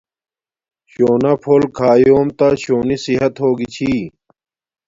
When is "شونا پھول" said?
0.91-1.63